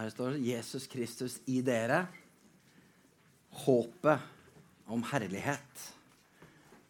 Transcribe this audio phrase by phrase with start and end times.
[0.00, 2.06] Her står 'Jesus Kristus i dere'.
[3.52, 4.20] Håpet
[4.88, 5.82] om herlighet.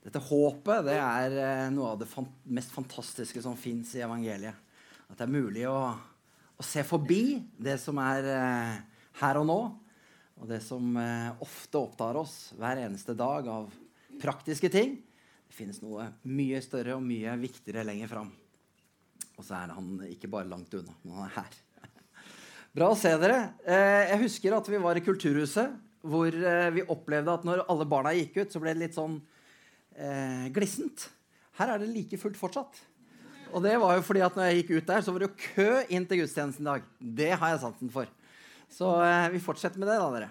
[0.04, 2.06] Dette håpet det er eh, noe av det
[2.46, 4.54] mest fantastiske som fins i evangeliet.
[5.10, 5.90] At det er mulig å,
[6.54, 8.76] å se forbi det som er eh,
[9.24, 9.58] her og nå,
[10.38, 13.74] og det som eh, ofte opptar oss hver eneste dag av
[14.22, 15.00] praktiske ting.
[15.50, 18.30] Det finnes noe mye større og mye viktigere lenger fram.
[19.34, 21.58] Og så er han ikke bare langt unna, men han er her.
[22.70, 23.38] Bra å se dere.
[23.66, 25.72] Eh, jeg husker at vi var i Kulturhuset,
[26.06, 29.16] hvor eh, vi opplevde at når alle barna gikk ut, så ble det litt sånn
[29.98, 31.08] eh, glissent.
[31.58, 32.78] Her er det like fullt fortsatt.
[33.50, 35.48] Og det var jo fordi at når jeg gikk ut der, så var det jo
[35.56, 36.86] kø inn til gudstjenesten i dag.
[37.20, 38.16] Det har jeg sansen for.
[38.70, 38.94] Så
[39.34, 40.30] vi fortsetter med det, da, dere.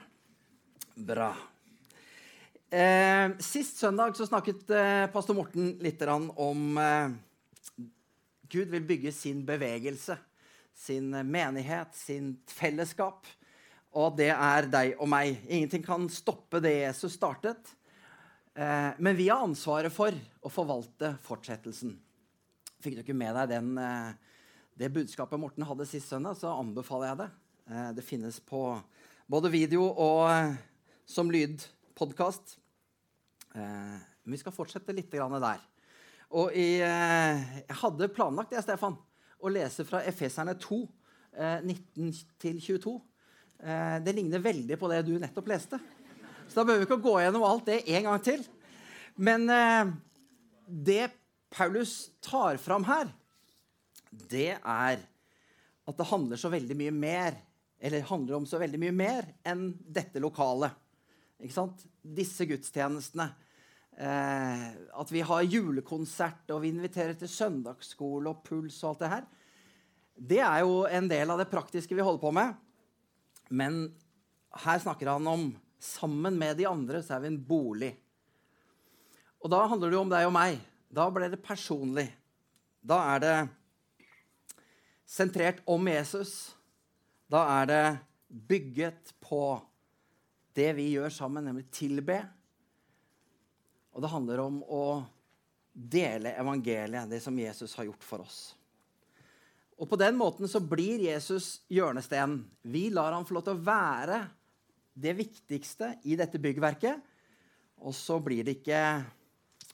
[1.09, 1.34] Bra.
[2.71, 7.15] Eh, sist søndag så snakket eh, pastor Morten litt om eh,
[8.49, 10.20] Gud vil bygge sin bevegelse,
[10.80, 13.27] sin menighet, sin fellesskap.
[13.98, 15.41] Og det er deg og meg.
[15.49, 17.74] Ingenting kan stoppe det Jesus startet.
[18.60, 21.96] Eh, men vi har ansvaret for å forvalte fortsettelsen.
[22.84, 24.13] Fikk du ikke med deg den, eh,
[24.80, 27.30] det budskapet Morten hadde sist søndag, så anbefaler jeg det.
[27.70, 28.82] Eh, det finnes på
[29.30, 30.55] både video og
[31.05, 32.57] som lydpodkast.
[33.54, 35.60] Men vi skal fortsette litt der.
[36.32, 38.98] Og i, jeg hadde planlagt det, Stefan,
[39.40, 40.79] å lese fra Efeserne 2,
[41.40, 42.93] 19-22.
[44.04, 45.79] Det ligner veldig på det du nettopp leste.
[46.49, 48.43] Så da behøver vi ikke å gå gjennom alt det en gang til.
[49.21, 49.91] Men eh,
[50.65, 51.12] det
[51.54, 53.12] Paulus tar fram her,
[54.10, 55.04] det er
[55.90, 57.37] at det handler så veldig mye mer
[57.79, 60.73] eller handler om så veldig mye mer enn dette lokalet.
[61.40, 63.29] Disse gudstjenestene.
[63.99, 69.09] Eh, at vi har julekonsert og vi inviterer til søndagsskole og puls og alt det
[69.11, 69.25] her.
[70.19, 72.53] Det er jo en del av det praktiske vi holder på med.
[73.51, 73.81] Men
[74.63, 77.93] her snakker han om Sammen med de andre så er vi en bolig.
[79.39, 80.57] Og da handler det jo om deg og meg.
[80.91, 82.09] Da ble det personlig.
[82.83, 83.35] Da er det
[85.07, 86.33] sentrert om Jesus.
[87.31, 87.85] Da er det
[88.27, 89.39] bygget på
[90.59, 92.19] det vi gjør sammen, nemlig tilbe.
[93.99, 94.83] Og det handler om å
[95.75, 98.37] dele evangeliet, det som Jesus har gjort for oss.
[99.75, 102.45] Og på den måten så blir Jesus hjørnesteinen.
[102.63, 104.21] Vi lar han få lov til å være
[104.95, 107.03] det viktigste i dette byggverket.
[107.83, 108.79] Og så blir det ikke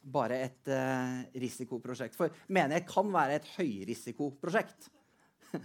[0.01, 2.17] bare et uh, risikoprosjekt.
[2.17, 4.89] For menighet kan være et høyrisikoprosjekt.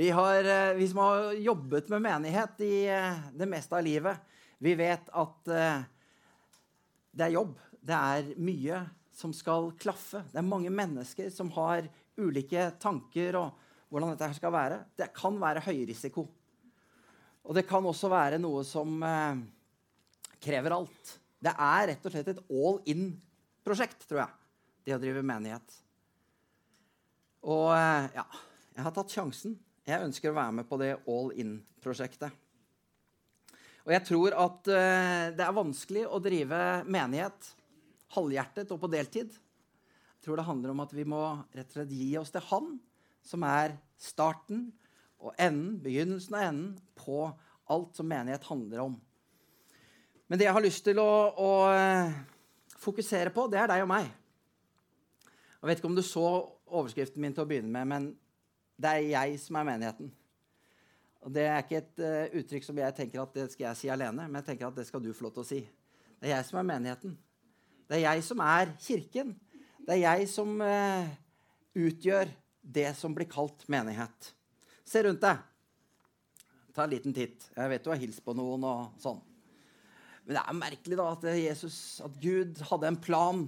[0.00, 4.24] vi, har, uh, vi som har jobbet med menighet i uh, det meste av livet,
[4.56, 5.52] vi vet at
[7.18, 7.54] det er jobb.
[7.82, 8.82] Det er mye
[9.18, 10.22] som skal klaffe.
[10.30, 14.82] Det er mange mennesker som har ulike tanker og hvordan dette skal være.
[14.98, 16.26] Det kan være høyrisiko.
[17.48, 19.40] Og det kan også være noe som eh,
[20.44, 21.14] krever alt.
[21.38, 24.34] Det er rett og slett et all in-prosjekt, tror jeg,
[24.84, 25.78] det å drive menighet.
[27.48, 28.26] Og eh, ja,
[28.76, 29.56] jeg har tatt sjansen.
[29.88, 32.34] Jeg ønsker å være med på det all in-prosjektet.
[33.86, 37.52] Og jeg tror at eh, det er vanskelig å drive menighet
[38.16, 39.32] halvhjertet og på deltid.
[39.32, 41.22] Jeg tror det handler om at vi må
[41.54, 42.72] rett og slett gi oss til Han,
[43.24, 44.68] som er starten
[45.18, 47.26] og enden, begynnelsen og enden, på
[47.68, 48.96] alt som menighet handler om.
[50.28, 52.16] Men det jeg har lyst til å, å eh,
[52.78, 54.08] fokusere på, det er deg og meg.
[55.58, 56.26] Jeg vet ikke om du så
[56.68, 58.08] overskriften min til å begynne med, men
[58.78, 60.12] det er jeg som er menigheten.
[61.26, 63.90] Og Det er ikke et uh, uttrykk som jeg tenker at det skal jeg si
[63.90, 65.60] alene, men jeg tenker at det skal du få lov til å si.
[66.18, 67.14] Det er jeg som er menigheten.
[67.88, 69.32] Det er jeg som er kirken.
[69.82, 71.08] Det er jeg som uh,
[71.78, 72.30] utgjør
[72.62, 74.32] det som blir kalt menighet.
[74.86, 75.40] Se rundt deg.
[76.76, 77.48] Ta en liten titt.
[77.56, 79.18] Jeg vet du har hilst på noen og sånn.
[80.26, 83.46] Men det er merkelig da at Jesus, at Gud hadde en plan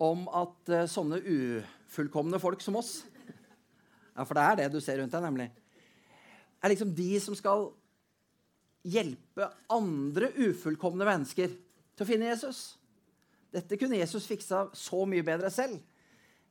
[0.00, 3.02] om at uh, sånne ufullkomne folk som oss
[4.16, 5.50] Ja, for det er det du ser rundt deg, nemlig.
[6.60, 7.70] Er liksom de som skal
[8.86, 12.78] hjelpe andre ufullkomne mennesker til å finne Jesus.
[13.52, 15.80] Dette kunne Jesus fiksa så mye bedre selv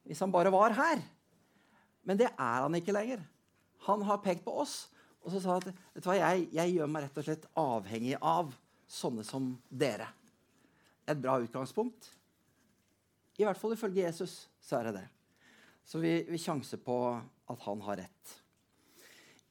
[0.09, 1.01] hvis han bare var her.
[2.07, 3.21] Men det er han ikke lenger.
[3.85, 4.87] Han har pekt på oss
[5.19, 8.15] og så sa at vet du hva, jeg, jeg gjør meg rett og slett avhengig
[8.17, 8.53] av
[8.89, 10.07] sånne som dere.
[11.09, 12.07] Et bra utgangspunkt.
[13.39, 15.07] I hvert fall ifølge Jesus så er det det.
[15.87, 16.97] Så vi, vi sjanser på
[17.49, 18.33] at han har rett.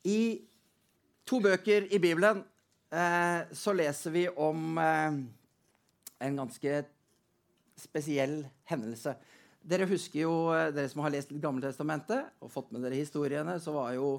[0.06, 0.20] I
[1.28, 2.44] to bøker i Bibelen
[2.92, 5.18] eh, så leser vi om eh,
[6.28, 6.80] en ganske
[7.78, 9.14] spesiell hendelse.
[9.68, 13.58] Dere husker jo, eh, dere som har lest Gamle Testamentet og fått med dere historiene,
[13.60, 14.18] så var jo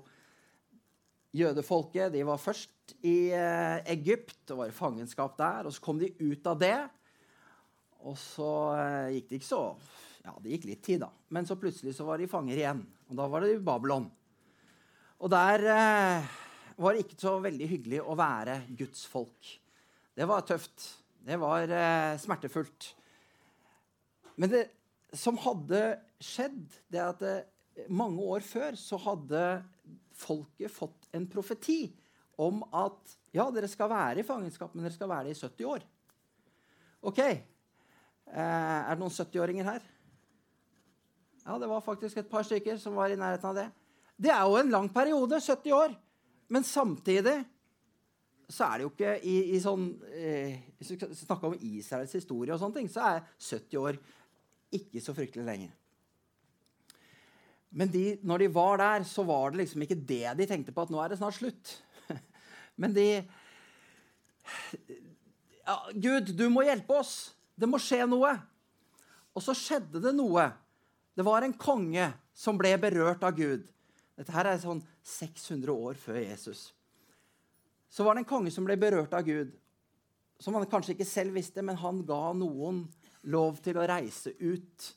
[1.30, 5.68] Jødefolket de var først i eh, Egypt og var i fangenskap der.
[5.68, 6.78] og Så kom de ut av det.
[8.02, 9.64] Og så eh, gikk det ikke så
[10.26, 11.12] Ja, det gikk litt tid, da.
[11.30, 12.82] Men så plutselig så var de fanger igjen.
[13.10, 14.10] Og da var det i Babylon.
[15.20, 16.30] Og der eh,
[16.80, 19.52] var det ikke så veldig hyggelig å være Guds folk.
[20.16, 20.86] Det var tøft.
[21.28, 22.94] Det var eh, smertefullt.
[24.40, 24.64] Men det
[25.20, 25.82] som hadde
[26.24, 29.44] skjedd, det at eh, mange år før så hadde
[30.20, 31.82] folket fått en profeti
[32.40, 35.70] om at ja, dere skal være i fangenskap, men dere skal være det i 70
[35.70, 35.84] år.
[37.12, 37.20] OK.
[37.20, 37.44] Eh,
[38.40, 39.84] er det noen 70-åringer her?
[41.44, 43.68] Ja, det var faktisk et par stykker som var i nærheten av det.
[44.20, 45.96] Det er jo en lang periode, 70 år.
[46.52, 47.38] Men samtidig
[48.50, 52.54] så er det jo ikke i, i sånn eh, Hvis vi snakker om Israels historie,
[52.54, 54.00] og sånne ting, så er 70 år
[54.76, 55.70] ikke så fryktelig lenge.
[57.70, 60.86] Men de, når de var der, så var det liksom ikke det de tenkte på,
[60.86, 61.76] at nå er det snart slutt.
[62.82, 63.08] Men de
[65.70, 67.36] ja, Gud, du må hjelpe oss.
[67.54, 68.34] Det må skje noe.
[69.38, 70.48] Og så skjedde det noe.
[71.14, 73.68] Det var en konge som ble berørt av Gud.
[74.20, 76.70] Dette her er sånn 600 år før Jesus.
[77.90, 79.54] Så var det en konge som ble berørt av Gud,
[80.40, 82.84] som han kanskje ikke selv visste, men han ga noen
[83.32, 84.90] lov til å reise ut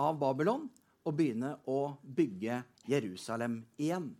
[0.00, 0.66] av Babylon
[1.04, 4.10] og begynne å bygge Jerusalem igjen.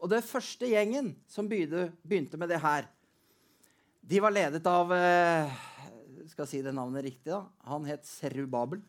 [0.00, 2.88] Og det første gjengen som begynte, med det her,
[4.04, 7.44] de var ledet av skal Skal si det navnet riktig, da.
[7.68, 8.80] Han het Serubabel.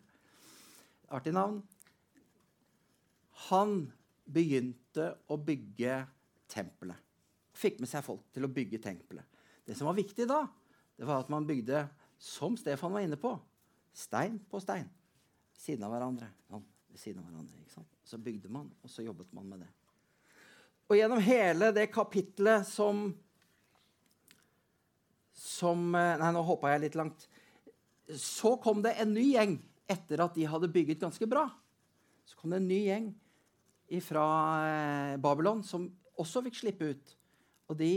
[1.12, 1.60] Artig navn
[3.50, 3.92] han
[4.26, 6.00] begynte å bygge
[6.52, 7.02] tempelet.
[7.56, 9.26] Fikk med seg folk til å bygge tempelet.
[9.66, 10.44] Det som var viktig da,
[10.96, 11.86] det var at man bygde,
[12.22, 13.34] som Stefan var inne på,
[13.96, 14.88] stein på stein.
[15.56, 16.28] Siden av hverandre.
[16.50, 17.92] Sånn, ved siden av hverandre, ikke sant?
[18.06, 19.72] Så bygde man, og så jobbet man med det.
[20.86, 23.08] Og gjennom hele det kapitlet som
[25.36, 27.28] som eh, Nei, nå hoppa jeg litt langt.
[28.20, 29.58] Så kom det en ny gjeng
[29.92, 31.48] etter at de hadde bygget ganske bra.
[32.26, 33.10] Så kom det en ny gjeng
[34.02, 34.26] fra
[34.66, 35.88] eh, Babylon som
[36.20, 37.16] også fikk slippe ut.
[37.70, 37.94] Og de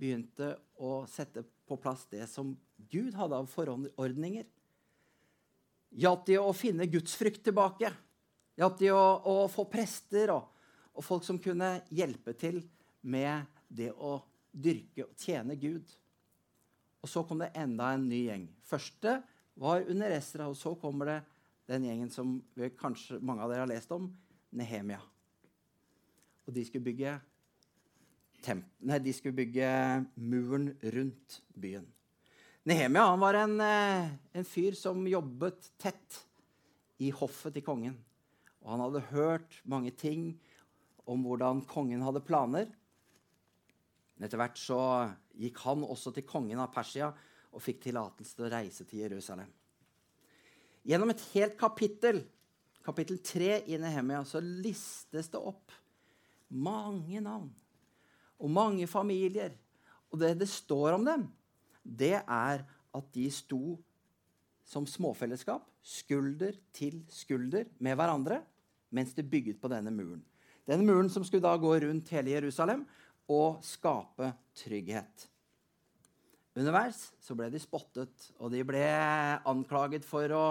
[0.00, 2.54] begynte å sette på plass det som
[2.90, 4.46] Gud hadde av forordninger.
[6.00, 7.90] Hjalp de å finne gudsfrykt tilbake?
[8.60, 10.46] Hjalp de å, å få prester og,
[10.94, 12.60] og, folk som kunne hjelpe til
[13.00, 14.18] med det å
[14.50, 15.90] dyrke og tjene Gud?
[17.00, 18.48] Og så kom det enda en ny gjeng.
[18.66, 19.20] Første
[19.60, 21.20] var under Ezra, og så kommer det
[21.70, 22.38] den gjengen som
[22.80, 24.10] kanskje mange av dere har lest om,
[24.50, 25.00] Nehemia.
[26.50, 27.12] Og de skulle bygge,
[28.50, 29.66] nei, de skulle bygge
[30.18, 31.84] muren rundt byen.
[32.66, 36.16] Nehemia han var en, eh, en fyr som jobbet tett
[36.98, 37.94] i hoffet til kongen.
[38.64, 40.32] Og han hadde hørt mange ting
[41.06, 42.66] om hvordan kongen hadde planer.
[44.18, 44.80] Etter hvert så
[45.38, 47.12] gikk han også til kongen av Persia
[47.54, 49.54] og fikk tillatelse til å reise til Jerusalem.
[50.82, 52.24] Gjennom et helt kapittel,
[52.82, 55.78] kapittel 3 i Nehemia, så listes det opp
[56.50, 57.50] mange navn
[58.40, 59.54] og mange familier.
[60.10, 61.28] Og det det står om dem,
[61.84, 62.64] det er
[62.94, 63.78] at de sto
[64.66, 68.42] som småfellesskap, skulder til skulder med hverandre,
[68.90, 70.22] mens de bygget på denne muren.
[70.68, 72.84] Denne muren som skulle da gå rundt hele Jerusalem
[73.30, 75.26] og skape trygghet.
[76.58, 78.84] Underveis så ble de spottet, og de ble
[79.48, 80.46] anklaget for å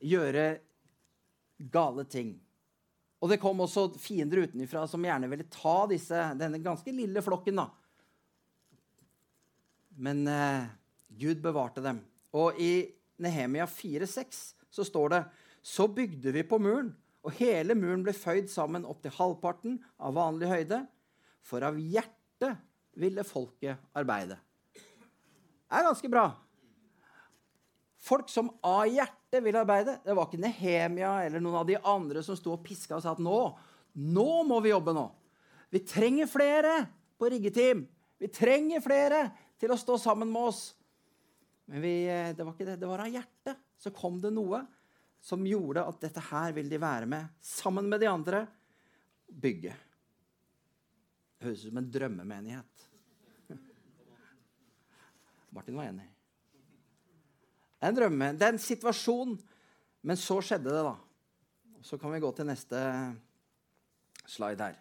[0.00, 0.46] gjøre
[1.74, 2.36] gale ting.
[3.18, 7.58] Og det kom også fiender utenfra som gjerne ville ta disse, denne ganske lille flokken.
[7.58, 7.66] da.
[9.98, 10.68] Men eh,
[11.18, 11.98] Gud bevarte dem.
[12.38, 12.86] Og i
[13.18, 15.22] Nehemia 4,6 så står det
[15.66, 16.92] Så bygde vi på muren,
[17.26, 20.84] og hele muren ble føyd sammen opp til halvparten av vanlig høyde.
[21.42, 22.60] For av hjertet
[22.98, 24.38] ville folket arbeide.
[24.78, 26.28] Det er ganske bra.
[27.98, 29.98] Folk som av hjertet vil arbeide.
[30.04, 33.12] Det var ikke Nehemia eller noen av de andre som sto og piska og sa
[33.12, 33.38] at nå,
[34.00, 35.04] nå må vi jobbe nå.
[35.68, 36.74] Vi trenger flere
[37.20, 37.84] på riggeteam.
[38.18, 39.26] Vi trenger flere
[39.60, 40.62] til å stå sammen med oss.
[41.68, 42.78] Men vi, eh, det var ikke det.
[42.80, 43.60] Det var av hjertet.
[43.76, 44.64] Så kom det noe
[45.20, 48.46] som gjorde at dette her vil de være med, sammen med de andre,
[49.28, 49.74] bygge.
[51.38, 52.86] Det høres ut som en drømmemenighet.
[55.54, 56.08] Martin var enig.
[57.80, 58.32] En drømme.
[58.34, 59.36] Det er en situasjon.
[60.06, 60.96] Men så skjedde det, da.
[61.84, 62.78] Så kan vi gå til neste
[64.28, 64.78] slide her.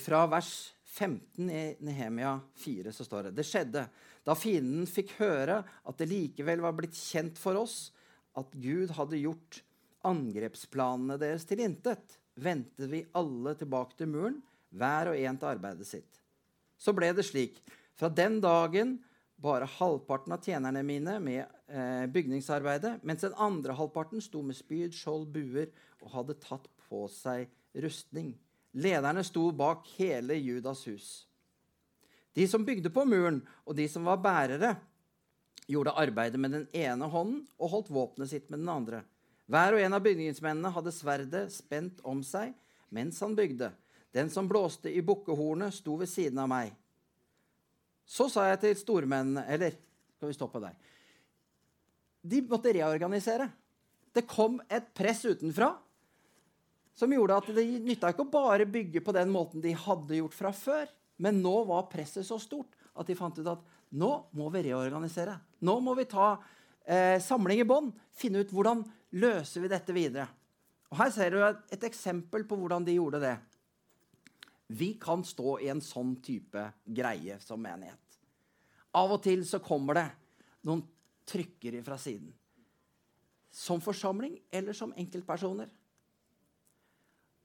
[0.00, 0.52] Fra vers
[0.90, 3.84] 15 i Nehemia 4 så står det Det skjedde
[4.26, 7.90] da fienden fikk høre at det likevel var blitt kjent for oss
[8.38, 9.60] at Gud hadde gjort
[10.06, 14.38] angrepsplanene deres til intet, vendte vi alle tilbake til muren,
[14.70, 16.20] hver og en til arbeidet sitt.
[16.78, 17.58] Så ble det slik.
[17.98, 18.98] Fra den dagen
[19.40, 24.94] bare halvparten av tjenerne mine med eh, bygningsarbeidet, mens den andre halvparten sto med spyd,
[24.96, 25.70] skjold, buer
[26.02, 27.48] og hadde tatt på seg
[27.80, 28.34] rustning.
[28.76, 31.08] Lederne sto bak hele Judas hus.
[32.34, 34.76] De som bygde på muren, og de som var bærere,
[35.70, 39.02] gjorde arbeidet med den ene hånden og holdt våpenet sitt med den andre.
[39.50, 42.54] Hver og en av bygningsmennene hadde sverdet spent om seg
[42.94, 43.70] mens han bygde.
[44.14, 46.72] Den som blåste i bukkehornet, sto ved siden av meg.
[48.06, 49.76] Så sa jeg til stormennene Eller
[50.16, 50.74] skal vi stoppe der?
[52.20, 53.48] De måtte reorganisere.
[54.12, 55.72] Det kom et press utenfra
[57.00, 60.36] som gjorde at det nytta ikke å bare bygge på den måten de hadde gjort
[60.36, 60.90] fra før.
[61.20, 63.62] Men nå var presset så stort at de fant ut at
[63.96, 65.36] nå må vi reorganisere.
[65.64, 66.34] Nå må vi ta
[66.84, 67.94] eh, samling i bånd.
[68.12, 68.84] Finne ut hvordan
[69.20, 70.28] løser vi dette videre.
[70.90, 73.36] Og Her ser du et, et eksempel på hvordan de gjorde det.
[74.70, 77.98] Vi kan stå i en sånn type greie som menighet.
[78.98, 80.08] Av og til så kommer det
[80.66, 80.82] noen
[81.30, 82.32] trykkere ifra siden.
[83.50, 85.70] Som forsamling eller som enkeltpersoner.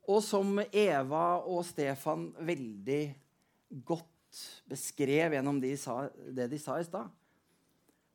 [0.05, 3.03] Og som Eva og Stefan veldig
[3.85, 7.09] godt beskrev gjennom de sa, det de sa i stad,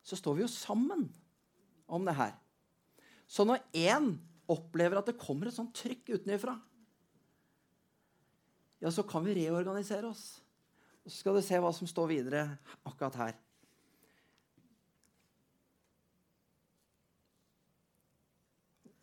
[0.03, 1.09] så står vi jo sammen
[1.91, 2.37] om det her.
[3.31, 4.13] Så når én
[4.51, 6.57] opplever at det kommer et sånt trykk utenfra,
[8.81, 10.41] ja, så kan vi reorganisere oss.
[11.05, 12.45] Og så skal du se hva som står videre
[12.87, 13.35] akkurat her.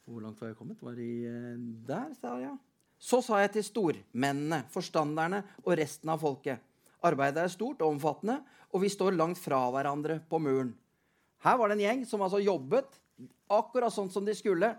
[0.07, 0.79] Hvor langt var jeg kommet?
[0.79, 1.55] Var de eh,
[1.87, 2.55] der, sa jeg.
[2.97, 6.63] Så sa jeg til stormennene, forstanderne og resten av folket.
[7.05, 8.39] Arbeidet er stort og omfattende,
[8.73, 10.71] og vi står langt fra hverandre på muren.
[11.45, 12.97] Her var det en gjeng som altså jobbet
[13.53, 14.71] akkurat sånn som de skulle,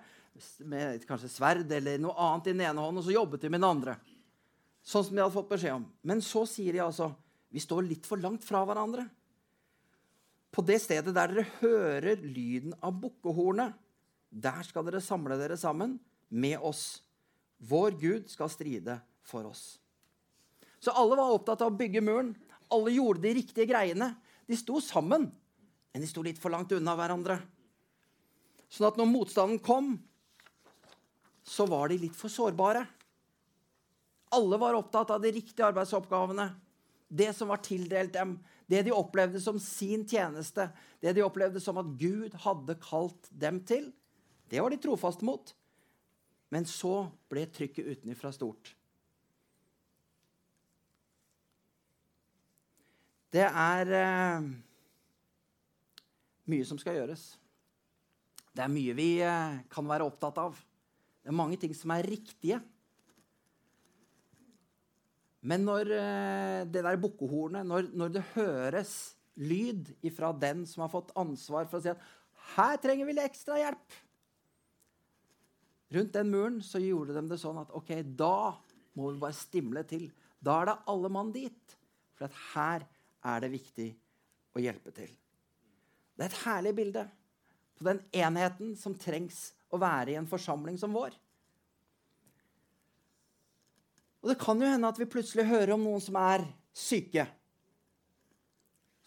[0.70, 3.60] med kanskje sverd eller noe annet i den ene hånden, og så jobbet de med
[3.60, 3.96] den andre.
[4.86, 5.86] Sånn som de hadde fått beskjed om.
[6.06, 7.12] Men så sier de altså
[7.52, 9.06] vi står litt for langt fra hverandre.
[10.52, 13.76] På det stedet der dere hører lyden av bukkehornet,
[14.28, 15.96] der skal dere samle dere sammen
[16.28, 17.02] med oss.
[17.58, 19.78] Vår Gud skal stride for oss.
[20.78, 22.34] Så alle var opptatt av å bygge muren.
[22.70, 24.12] Alle gjorde de riktige greiene.
[24.46, 25.26] De sto sammen,
[25.92, 27.40] men de sto litt for langt unna hverandre.
[28.68, 29.96] Sånn at når motstanden kom,
[31.42, 32.84] så var de litt for sårbare.
[34.36, 36.50] Alle var opptatt av de riktige arbeidsoppgavene.
[37.08, 38.36] Det som var tildelt dem.
[38.68, 40.68] Det de opplevde som sin tjeneste.
[41.00, 43.88] Det de opplevde som at Gud hadde kalt dem til.
[44.48, 45.52] Det var de trofaste mot.
[46.48, 48.72] Men så ble trykket utenfra stort.
[53.28, 54.46] Det er eh,
[56.48, 57.26] mye som skal gjøres.
[58.56, 60.56] Det er mye vi eh, kan være opptatt av.
[61.20, 62.62] Det er mange ting som er riktige.
[65.44, 68.96] Men når eh, det der bukkehornet, når, når, det høres
[69.36, 72.08] lyd fra den som har fått ansvar for å si at
[72.56, 73.98] her trenger vi litt ekstra hjelp
[75.94, 78.52] Rundt den muren så gjorde de det sånn at ok, da
[78.98, 80.08] må vi bare stimle til.
[80.44, 81.76] Da er det alle mann dit.
[82.18, 82.84] For her
[83.28, 83.88] er det viktig
[84.56, 85.08] å hjelpe til.
[86.18, 87.06] Det er et herlig bilde
[87.78, 91.14] på den enheten som trengs å være i en forsamling som vår.
[94.18, 96.42] Og det kan jo hende at vi plutselig hører om noen som er
[96.74, 97.24] syke.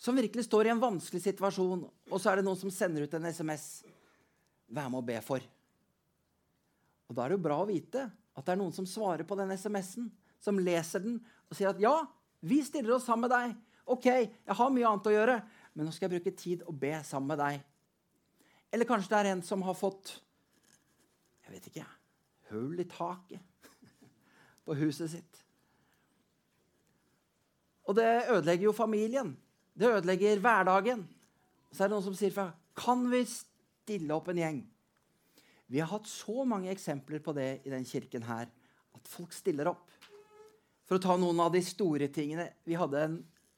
[0.02, 3.18] Som virkelig står i en vanskelig situasjon, og så er det noen som sender ut
[3.18, 3.84] en SMS.
[4.72, 5.44] Vær med å be for.
[7.12, 9.36] Og Da er det jo bra å vite at det er noen som svarer på
[9.36, 10.08] den SMS-en,
[10.40, 11.18] som leser den
[11.52, 12.06] og sier at ja,
[12.40, 13.58] vi stiller oss sammen med deg.
[13.92, 15.36] OK, jeg har mye annet å gjøre,
[15.76, 17.60] men nå skal jeg bruke tid og be sammen med deg.
[18.72, 20.16] Eller kanskje det er en som har fått
[21.44, 21.88] jeg vet ikke,
[22.54, 23.72] hull i taket
[24.66, 25.42] på huset sitt.
[27.92, 29.34] Og det ødelegger jo familien.
[29.76, 31.04] Det ødelegger hverdagen.
[31.76, 34.62] Så er det noen som sier fra Kan vi stille opp en gjeng?
[35.72, 38.50] Vi har hatt så mange eksempler på det i den kirken her,
[38.92, 39.88] at folk stiller opp.
[40.84, 43.14] For å ta noen av de store tingene Vi hadde en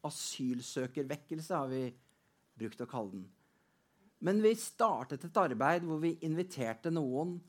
[0.05, 1.87] asylsøkervekkelse, har vi
[2.59, 3.23] brukt å kalle den.
[4.23, 7.39] Men vi startet et arbeid hvor vi inviterte noen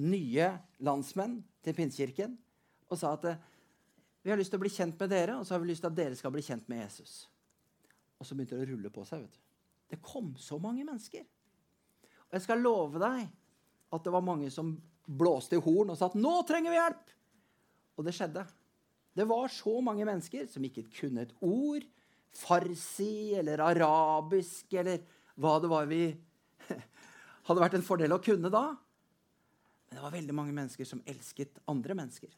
[0.00, 0.48] nye
[0.84, 2.36] landsmenn til Pinsekirken
[2.88, 3.42] og sa at eh,
[4.24, 5.90] vi har lyst til å bli kjent med dere, og så har vi lyst til
[5.90, 7.20] at dere skal bli kjent med Jesus.
[8.18, 9.22] Og så begynte det å rulle på seg.
[9.22, 9.44] vet du.
[9.92, 11.28] Det kom så mange mennesker.
[12.28, 13.28] Og jeg skal love deg
[13.92, 14.74] at det var mange som
[15.08, 17.14] blåste i horn og sa at 'nå trenger vi hjelp'.
[17.98, 18.46] Og det skjedde.
[19.16, 21.82] Det var så mange mennesker som ikke kunne et ord.
[22.30, 25.00] Farsi eller arabisk eller
[25.34, 26.02] hva det var vi
[27.48, 28.76] hadde vært en fordel å kunne da.
[29.88, 32.30] Men det var veldig mange mennesker som elsket andre mennesker.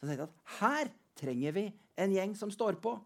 [0.00, 1.66] Så tenkte at her trenger vi
[2.00, 2.96] en gjeng som står på.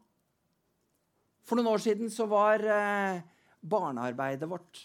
[1.45, 3.21] For noen år siden så var eh,
[3.61, 4.81] barnearbeidet vårt,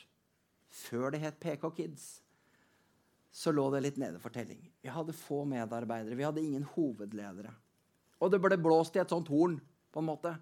[0.73, 2.22] før det het PK Kids,
[3.33, 4.61] så lå det litt nede for telling.
[4.81, 6.15] Vi hadde få medarbeidere.
[6.15, 7.49] Vi hadde ingen hovedledere.
[8.21, 9.57] Og det ble blåst i et sånt horn,
[9.93, 10.35] på en måte.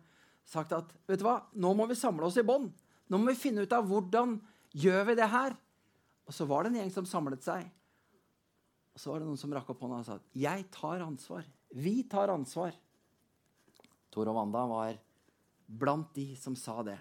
[0.47, 2.69] Sagt at vet du hva, nå må vi samle oss i bånd.
[3.07, 4.35] Nå må vi finne ut av hvordan
[4.75, 5.55] gjør vi det her.
[6.27, 7.63] Og så var det en gjeng som samlet seg.
[8.91, 11.47] Og så var det noen som rakk opp hånda og sa at jeg tar ansvar.
[11.71, 12.75] Vi tar ansvar.
[14.11, 14.99] Tor og Wanda var
[15.67, 16.97] blant de som sa det.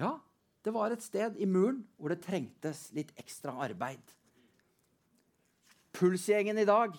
[0.00, 0.16] Ja,
[0.64, 4.02] det var et sted i muren hvor det trengtes litt ekstra arbeid.
[5.94, 6.96] Pulsgjengen i dag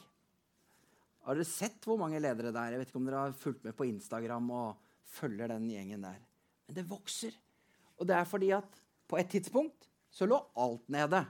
[1.25, 2.75] Har dere sett hvor mange ledere det er?
[2.75, 4.83] Jeg vet ikke om dere har fulgt med på Instagram og
[5.15, 6.19] følger den gjengen der.
[6.67, 7.33] Men det vokser.
[7.97, 8.77] Og det er fordi at
[9.09, 11.23] på et tidspunkt så lå alt nede.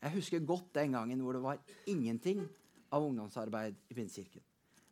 [0.00, 1.60] Jeg husker godt den gangen hvor det var
[1.92, 2.46] ingenting
[2.88, 4.46] av ungdomsarbeid i Pinsekirken.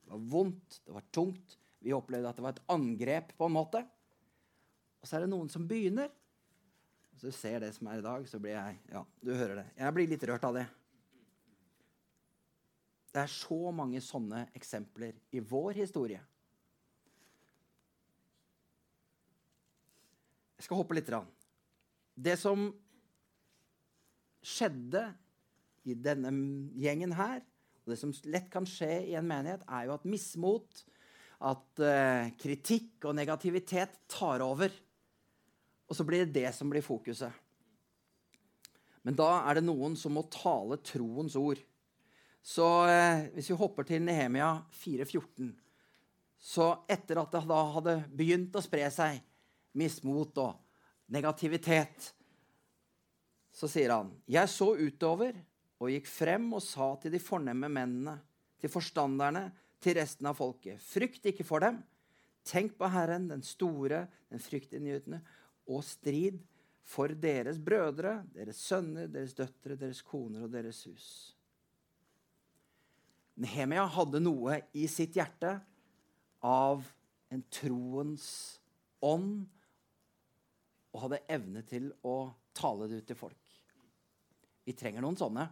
[0.04, 1.56] Det var vondt, det var tungt.
[1.80, 3.82] Vi opplevde at det var et angrep, på en måte.
[4.98, 6.10] Og så er det noen som begynner.
[7.12, 9.66] Hvis du ser det som er i dag, så blir jeg Ja, du hører det.
[9.78, 10.66] Jeg blir litt rørt av det.
[13.08, 16.20] Det er så mange sånne eksempler i vår historie.
[20.58, 21.08] Jeg skal hoppe litt.
[21.10, 21.26] Rann.
[22.18, 22.68] Det som
[24.42, 25.04] skjedde
[25.88, 26.32] i denne
[26.78, 27.40] gjengen her,
[27.82, 30.82] og det som lett kan skje i en menighet, er jo at mismot,
[31.48, 34.74] at uh, kritikk og negativitet tar over.
[35.88, 37.32] Og så blir det det som blir fokuset.
[39.02, 41.60] Men da er det noen som må tale troens ord.
[42.44, 45.50] Så eh, hvis vi hopper til Nehemia 4,14
[46.38, 49.18] Så etter at det da hadde begynt å spre seg
[49.78, 50.56] mismot og
[51.12, 52.12] negativitet,
[53.52, 55.36] så sier han Jeg så utover
[55.78, 58.16] og gikk frem og sa til de fornemme mennene,
[58.58, 60.80] til forstanderne, til resten av folket.
[60.82, 61.78] Frykt ikke for dem.
[62.48, 65.20] Tenk på Herren, den store, den fryktinngytende,
[65.68, 66.40] og strid
[66.88, 71.08] for deres brødre, deres sønner, deres døtre, deres koner og deres hus.
[73.38, 75.52] Nehemia hadde noe i sitt hjerte
[76.42, 76.86] av
[77.30, 78.26] en troens
[79.04, 79.44] ånd
[80.94, 83.52] og hadde evne til å tale det ut til folk.
[84.66, 85.44] Vi trenger noen sånne.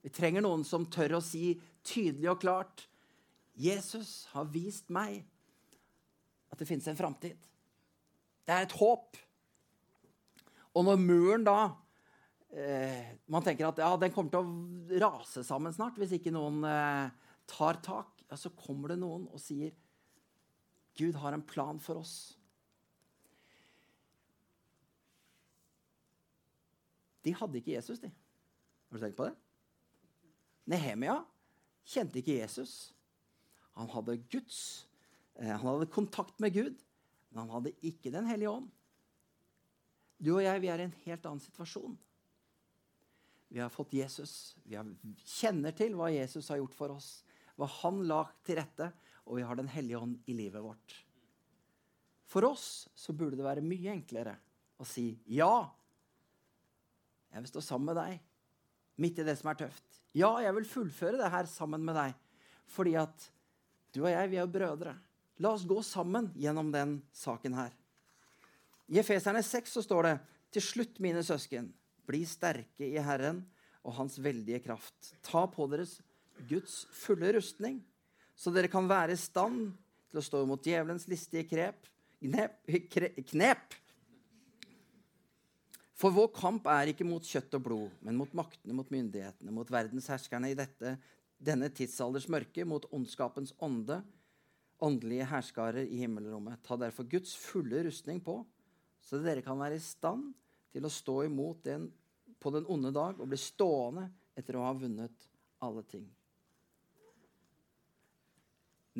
[0.00, 1.52] Vi trenger noen som tør å si
[1.86, 2.86] tydelig og klart
[3.60, 5.20] Jesus har vist meg
[6.50, 7.36] at det finnes en framtid.
[8.46, 9.18] Det er et håp.
[10.76, 11.56] Og når muren da
[12.54, 16.62] eh, Man tenker at ja, den kommer til å rase sammen snart hvis ikke noen
[16.66, 17.10] eh,
[17.50, 18.20] tar tak.
[18.30, 19.74] Ja, så kommer det noen og sier
[20.98, 22.14] Gud har en plan for oss.
[27.24, 28.10] De hadde ikke Jesus, de.
[28.10, 29.36] Har du tenkt på det?
[30.70, 31.20] Nehemia
[31.88, 32.92] kjente ikke Jesus.
[33.78, 34.86] Han hadde Guds
[35.38, 36.80] eh, Han hadde kontakt med Gud,
[37.30, 38.68] men han hadde ikke Den hellige ånd.
[40.20, 41.96] Du og jeg vi er i en helt annen situasjon.
[43.50, 44.54] Vi har fått Jesus.
[44.62, 44.78] Vi
[45.26, 47.08] kjenner til hva Jesus har gjort for oss.
[47.58, 48.92] Hva han la til rette.
[49.26, 50.94] Og vi har Den hellige ånd i livet vårt.
[52.30, 54.36] For oss så burde det være mye enklere
[54.78, 55.66] å si ja.
[57.32, 58.20] Jeg vil stå sammen med deg
[59.00, 60.00] midt i det som er tøft.
[60.12, 62.14] Ja, jeg vil fullføre det her sammen med deg.
[62.70, 63.30] Fordi at
[63.94, 64.94] du og jeg, vi er brødre.
[65.40, 67.74] La oss gå sammen gjennom den saken her.
[68.90, 70.16] I Efeserne 6 så står det
[70.50, 71.68] til slutt, mine søsken,
[72.10, 73.44] bli sterke i Herren
[73.86, 75.12] og Hans veldige kraft.
[75.22, 76.00] Ta på deres
[76.48, 77.78] Guds fulle rustning,
[78.34, 79.70] så dere kan være i stand
[80.10, 81.86] til å stå imot djevelens listige krep,
[82.18, 82.58] knep,
[83.30, 83.78] knep.
[86.00, 89.70] For vår kamp er ikke mot kjøtt og blod, men mot maktene, mot myndighetene, mot
[89.70, 90.96] verdensherskerne i dette,
[91.38, 94.00] denne tidsalders mørke, mot ondskapens ånde,
[94.82, 96.58] åndelige herskarer i himmelrommet.
[96.64, 98.40] Ta derfor Guds fulle rustning på
[99.00, 100.30] så dere kan være i stand
[100.70, 101.88] til å stå imot den
[102.40, 104.06] på den onde dag og bli stående
[104.38, 105.26] etter å ha vunnet
[105.64, 106.06] alle ting.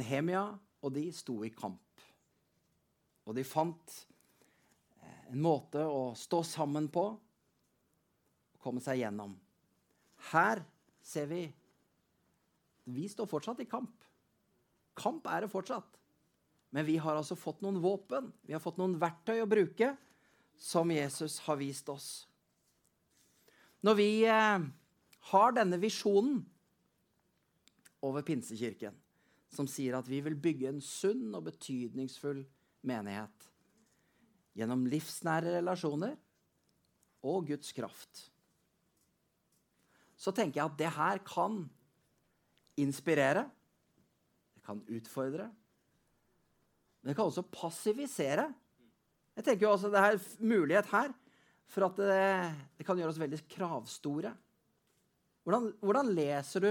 [0.00, 0.44] Nehemia
[0.80, 2.04] og de sto i kamp.
[3.28, 3.94] Og de fant
[5.00, 9.36] eh, en måte å stå sammen på og komme seg gjennom.
[10.32, 10.62] Her
[11.02, 11.46] ser vi
[12.90, 13.92] Vi står fortsatt i kamp.
[14.98, 15.99] Kamp er det fortsatt.
[16.70, 19.94] Men vi har altså fått noen våpen, vi har fått noen verktøy å bruke,
[20.60, 22.08] som Jesus har vist oss.
[23.80, 24.66] Når vi eh,
[25.32, 26.42] har denne visjonen
[28.04, 28.94] over Pinsekirken,
[29.50, 32.44] som sier at vi vil bygge en sunn og betydningsfull
[32.86, 33.48] menighet
[34.56, 36.14] gjennom livsnære relasjoner
[37.26, 38.28] og Guds kraft,
[40.20, 41.62] så tenker jeg at det her kan
[42.80, 43.46] inspirere,
[44.54, 45.48] det kan utfordre,
[47.00, 48.46] Men det kan også passivisere.
[49.36, 51.12] Jeg tenker jo altså Det er mulighet her
[51.70, 52.22] for at det,
[52.80, 54.32] det kan gjøre oss veldig kravstore.
[55.46, 56.70] Hvordan, hvordan, leser du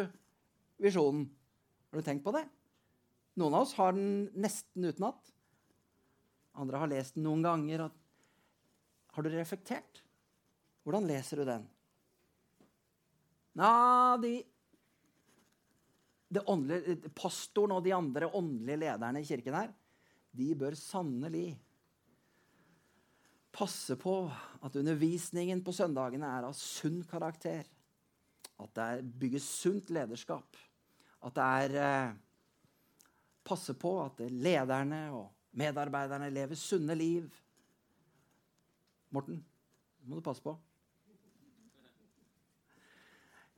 [0.83, 1.25] visjonen?
[1.89, 2.43] Har du tenkt på det?
[3.39, 5.31] Noen av oss har den nesten utenat.
[6.59, 7.87] Andre har lest den noen ganger.
[9.15, 10.03] Har du reflektert?
[10.83, 11.65] Hvordan leser du den?
[13.59, 14.33] Nja, de,
[16.29, 19.71] de åndelige, Pastoren og de andre åndelige lederne i kirken her,
[20.35, 21.57] de bør sannelig
[23.55, 24.21] passe på
[24.63, 27.65] at undervisningen på søndagene er av sunn karakter.
[28.59, 30.57] At det bygges sunt lederskap.
[31.25, 32.17] At det er eh,
[33.49, 37.23] Passe på at lederne og medarbeiderne lever sunne liv.
[39.15, 39.39] Morten,
[39.97, 40.53] det må du passe på.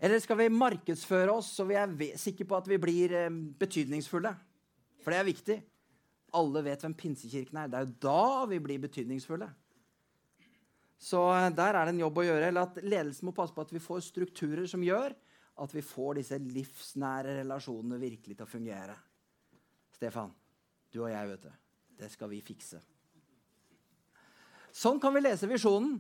[0.02, 4.32] Eller skal vi markedsføre oss så vi er sikre på at vi blir eh, betydningsfulle?
[5.04, 5.58] For det er viktig.
[6.38, 7.72] Alle vet hvem Pinsekirken er.
[7.72, 9.50] Det er jo da vi blir betydningsfulle.
[11.02, 12.52] Så eh, der er det en jobb å gjøre.
[12.52, 15.16] Eller at ledelsen må passe på at vi får strukturer som gjør
[15.62, 18.96] at vi får disse livsnære relasjonene virkelig til å fungere.
[19.94, 20.32] Stefan,
[20.94, 21.52] du og jeg, vet du.
[22.02, 22.80] Det skal vi fikse.
[24.72, 26.00] Sånn kan vi lese visjonen.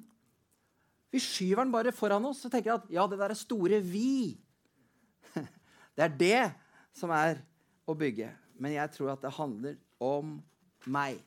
[1.11, 4.39] Vi skyver den bare foran oss og tenker at ja, det der er store vi.
[5.91, 6.43] Det er det
[6.95, 7.41] som er
[7.83, 8.29] å bygge.
[8.63, 10.39] Men jeg tror at det handler om
[10.89, 11.21] meg.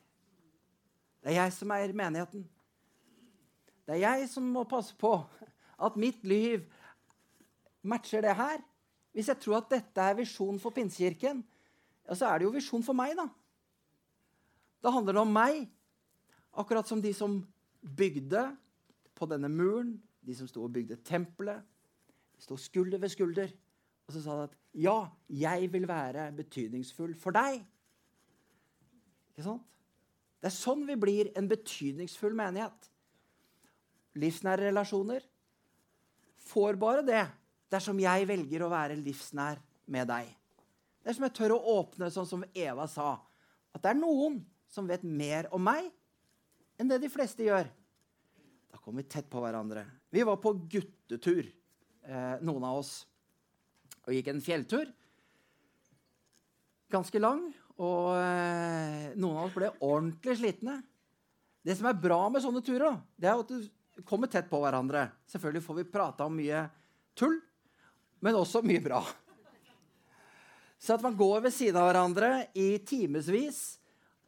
[1.23, 2.43] Det er jeg som er menigheten.
[3.85, 5.13] Det er jeg som må passe på
[5.75, 6.65] at mitt liv
[7.85, 8.61] matcher det her.
[9.15, 11.39] Hvis jeg tror at dette er visjonen for Pinsekirken,
[12.05, 13.29] ja, så er det jo visjon for meg, da.
[14.83, 15.63] Da handler det om meg,
[16.53, 17.39] akkurat som de som
[17.81, 18.43] bygde
[19.15, 21.63] på denne muren, de som sto og bygde tempelet.
[22.35, 23.53] De sto skulder ved skulder.
[24.05, 24.97] Og så sa de at ja,
[25.29, 27.63] jeg vil være betydningsfull for deg.
[29.35, 29.63] Ikke sant?
[30.39, 32.89] Det er sånn vi blir en betydningsfull menighet
[34.19, 35.23] livsnære relasjoner,
[36.45, 37.23] får bare det
[37.73, 39.59] dersom jeg velger å være livsnær
[39.91, 40.29] med deg.
[41.03, 43.15] Det er som jeg tør å åpne, sånn som Eva sa.
[43.75, 44.39] At det er noen
[44.71, 45.89] som vet mer om meg
[46.79, 47.67] enn det de fleste gjør.
[48.71, 49.85] Da kom vi tett på hverandre.
[50.11, 51.45] Vi var på guttetur,
[52.03, 53.05] eh, noen av oss,
[54.05, 54.91] og gikk en fjelltur.
[56.91, 57.49] Ganske lang,
[57.81, 60.77] og eh, noen av oss ble ordentlig slitne.
[61.65, 65.07] Det som er bra med sånne turer, det er at du kommer tett på hverandre.
[65.31, 66.65] Selvfølgelig får vi prata om mye
[67.17, 67.39] tull,
[68.23, 69.01] men også mye bra.
[70.79, 73.79] Så at man går ved siden av hverandre i timevis,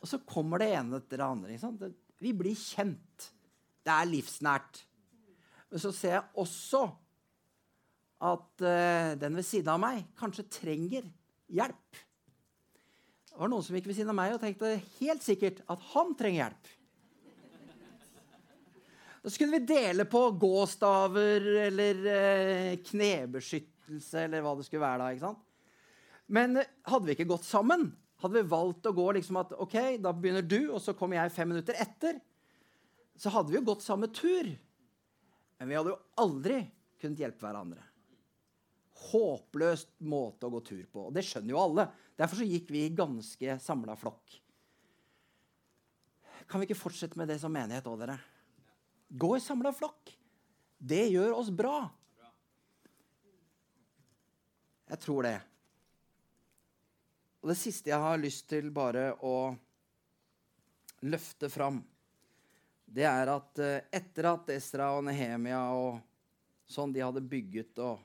[0.01, 1.91] og så kommer det ene etter det andre.
[2.17, 3.29] Vi blir kjent.
[3.85, 4.81] Det er livsnært.
[5.69, 6.87] Men så ser jeg også
[8.27, 11.05] at uh, den ved siden av meg kanskje trenger
[11.53, 12.01] hjelp.
[13.37, 16.15] Det var noen som gikk ved siden av meg og tenkte helt sikkert at han
[16.17, 16.69] trenger hjelp.
[19.21, 25.03] Da skulle vi dele på gåstaver eller eh, knebeskyttelse eller hva det skulle være.
[25.03, 25.45] da, ikke sant?
[26.33, 27.85] Men eh, hadde vi ikke gått sammen,
[28.23, 31.35] hadde vi valgt å gå liksom at ok, da begynner du, og så kommer jeg
[31.37, 32.17] fem minutter etter,
[33.21, 34.49] så hadde vi jo gått samme tur.
[35.61, 36.63] Men vi hadde jo aldri
[36.97, 37.85] kunnet hjelpe hverandre.
[38.97, 41.07] Håpløst måte å gå tur på.
[41.07, 41.87] Og det skjønner jo alle.
[42.17, 44.39] Derfor så gikk vi i ganske samla flokk.
[46.47, 48.17] Kan vi ikke fortsette med det som menighet òg, dere?
[49.07, 50.13] Gå i samla flokk.
[50.77, 51.81] Det gjør oss bra.
[54.87, 55.37] Jeg tror det.
[57.43, 59.53] Og det siste jeg har lyst til bare å
[61.07, 61.81] løfte fram,
[62.87, 65.99] det er at eh, etter at Esra og Nehemia og
[66.67, 67.99] sånn de hadde bygget og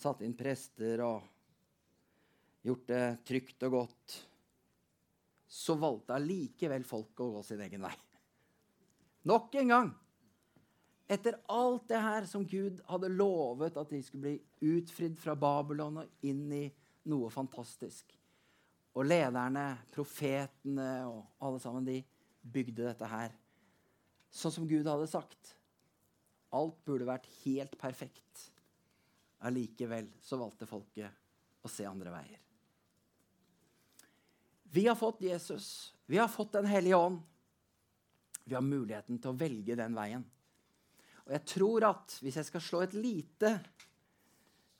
[0.00, 1.24] satt inn prester og
[2.66, 4.18] gjort det trygt og godt,
[5.50, 7.96] så valgte allikevel folk å gå sin egen vei.
[9.28, 9.90] Nok en gang
[11.10, 16.04] etter alt det her som Gud hadde lovet at de skulle bli utfridd fra Babylon
[16.04, 16.64] og inn i
[17.10, 18.14] noe fantastisk.
[18.94, 21.98] Og lederne, profetene og alle sammen, de
[22.42, 23.34] bygde dette her
[24.30, 25.54] sånn som Gud hadde sagt.
[26.54, 28.46] Alt burde vært helt perfekt.
[29.48, 32.40] Allikevel så valgte folket å se andre veier.
[34.70, 35.94] Vi har fått Jesus.
[36.06, 37.20] Vi har fått Den hellige ånd.
[38.44, 40.24] Vi har muligheten til å velge den veien.
[41.26, 43.52] Og jeg tror at hvis jeg skal slå et lite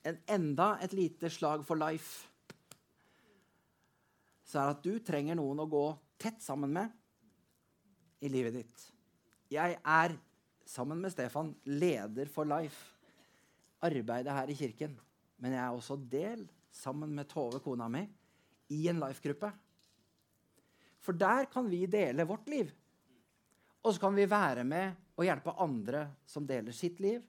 [0.02, 2.26] en enda et lite slag for life,
[4.44, 5.84] så er det at du trenger noen å gå
[6.20, 8.86] tett sammen med i livet ditt.
[9.50, 10.16] Jeg er,
[10.66, 12.99] sammen med Stefan, leder for Life.
[13.86, 14.96] Arbeidet her i kirken.
[15.40, 18.04] Men jeg er også del, sammen med Tove, kona mi,
[18.70, 19.50] i en Life-gruppe.
[21.00, 22.70] For der kan vi dele vårt liv.
[23.80, 27.22] Og så kan vi være med og hjelpe andre som deler sitt liv,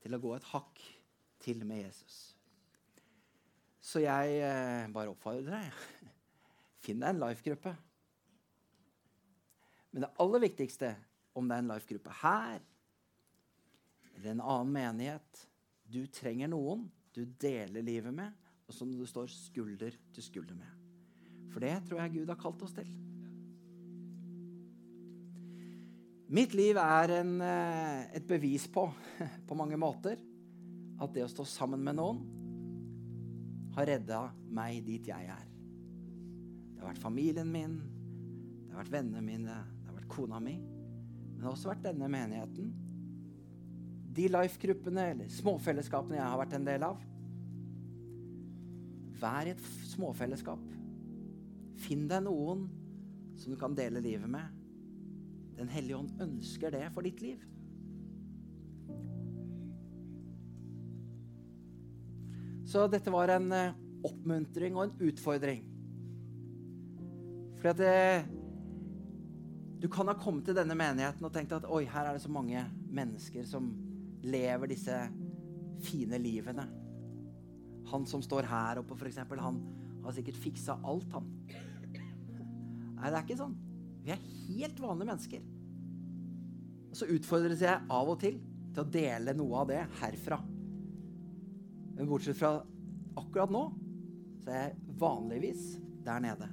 [0.00, 0.80] til å gå et hakk
[1.42, 2.16] til med Jesus.
[3.82, 6.06] Så jeg eh, bare oppfordrer deg.
[6.84, 7.74] Finn deg en life-gruppe.
[9.92, 10.94] Men det aller viktigste,
[11.36, 12.64] om det er en life-gruppe her
[14.16, 15.42] eller en annen menighet
[15.90, 18.32] Du trenger noen du deler livet med,
[18.68, 20.68] og som du står skulder til skulder med.
[21.48, 22.90] For det tror jeg Gud har kalt oss til.
[26.36, 28.84] Mitt liv er en, eh, et bevis på,
[29.48, 30.20] på mange måter,
[31.00, 32.20] at det å stå sammen med noen
[33.76, 34.20] har redda
[34.52, 35.46] meg dit jeg er.
[36.74, 37.78] Det har vært familien min,
[38.66, 40.58] det har vært vennene mine, det har vært kona mi.
[40.58, 42.74] Men det har også vært denne menigheten.
[44.16, 47.00] De life-gruppene eller småfellesskapene jeg har vært en del av.
[49.20, 50.62] Vær i et småfellesskap.
[51.84, 52.64] Finn deg noen
[53.36, 54.48] som du kan dele livet med.
[55.56, 57.44] Den hellige ånd ønsker det for ditt liv.
[62.66, 65.62] Så dette var en eh, oppmuntring og en utfordring.
[67.60, 68.32] Fordi at eh,
[69.76, 72.30] Du kan ha kommet til denne menigheten og tenkt at oi, her er det så
[72.32, 73.68] mange mennesker som
[74.24, 74.96] lever disse
[75.84, 76.64] fine livene.
[77.90, 79.60] Han som står her oppe, f.eks., han
[80.04, 81.28] har sikkert fiksa alt, han.
[82.96, 83.56] Nei, det er ikke sånn.
[84.06, 85.46] Vi er helt vanlige mennesker.
[86.90, 88.38] Og så utfordres jeg av og til
[88.76, 90.38] til å dele noe av det herfra.
[91.96, 92.58] Men bortsett fra
[93.16, 93.64] akkurat nå,
[94.44, 95.62] så er jeg vanligvis
[96.04, 96.48] der nede.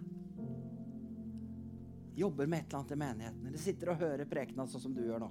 [2.15, 5.01] Jobber med et eller annet i menigheten, eller sitter og hører prekena sånn som du
[5.03, 5.29] gjør nå.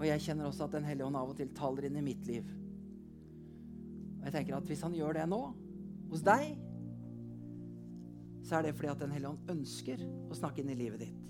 [0.00, 2.26] Og jeg kjenner også at Den hellige ånd av og til taler inn i mitt
[2.28, 2.46] liv.
[4.20, 5.40] Og jeg tenker at hvis han gjør det nå,
[6.10, 6.54] hos deg,
[8.48, 11.26] så er det fordi at Den hellige ånd ønsker å snakke inn i livet ditt.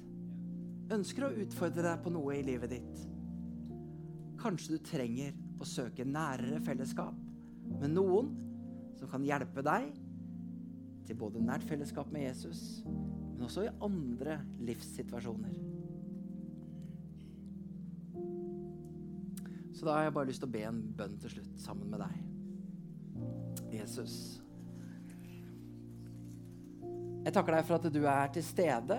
[0.95, 3.03] Ønsker å utfordre deg på noe i livet ditt.
[4.41, 7.19] Kanskje du trenger å søke nærere fellesskap
[7.81, 8.31] med noen
[8.99, 9.91] som kan hjelpe deg
[11.09, 15.55] til både nært fellesskap med Jesus, men også i andre livssituasjoner.
[19.81, 22.03] Så da har jeg bare lyst til å be en bønn til slutt sammen med
[22.03, 22.17] deg.
[23.73, 24.15] Jesus.
[27.25, 28.99] Jeg takker deg for at du er til stede,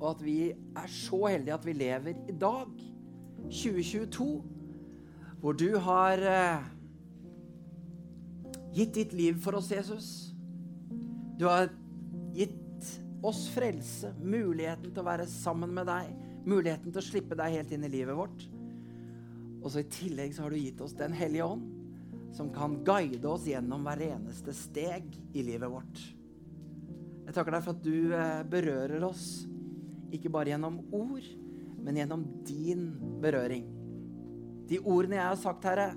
[0.00, 2.72] og at vi er så heldige at vi lever i dag,
[3.44, 4.26] 2022,
[5.44, 6.66] hvor du har eh,
[8.80, 10.10] gitt ditt liv for oss, Jesus.
[11.38, 11.70] Du har
[12.34, 12.90] gitt
[13.22, 16.10] oss frelse, muligheten til å være sammen med deg,
[16.50, 18.48] muligheten til å slippe deg helt inn i livet vårt.
[19.66, 21.66] Og så I tillegg så har du gitt oss Den hellige ånd,
[22.36, 26.02] som kan guide oss gjennom hver eneste steg i livet vårt.
[27.26, 29.24] Jeg takker deg for at du eh, berører oss,
[30.14, 31.26] ikke bare gjennom ord,
[31.82, 32.84] men gjennom din
[33.22, 33.64] berøring.
[34.70, 35.88] De ordene jeg har sagt, Herre,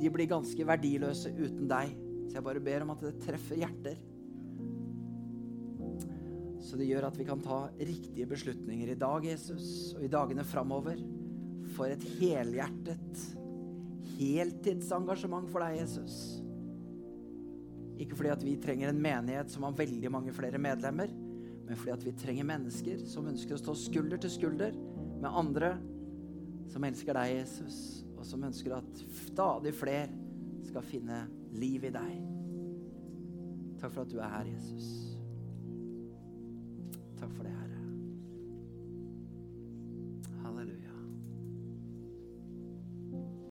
[0.00, 1.92] de blir ganske verdiløse uten deg.
[2.30, 4.00] Så jeg bare ber om at det treffer hjerter.
[6.64, 10.44] Så det gjør at vi kan ta riktige beslutninger i dag, Jesus, og i dagene
[10.46, 11.00] framover.
[11.76, 13.26] For et helhjertet
[14.16, 16.16] heltidsengasjement for deg, Jesus.
[18.00, 21.12] Ikke fordi at vi trenger en menighet som har veldig mange flere medlemmer,
[21.66, 24.76] men fordi at vi trenger mennesker som ønsker å stå skulder til skulder
[25.16, 25.74] med andre
[26.70, 27.80] som elsker deg, Jesus,
[28.16, 30.10] og som ønsker at stadig flere
[30.68, 31.24] skal finne
[31.56, 32.14] liv i deg.
[33.80, 35.06] Takk for at du er her, Jesus.